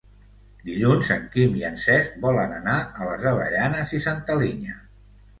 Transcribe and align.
Dilluns 0.67 1.09
en 1.15 1.25
Quim 1.33 1.51
i 1.59 1.59
en 1.67 1.75
Cesc 1.83 2.15
volen 2.23 2.55
anar 2.55 2.77
a 3.03 3.09
les 3.09 3.27
Avellanes 3.33 3.93
i 3.99 4.01
Santa 4.07 4.39
Linya. 4.41 4.79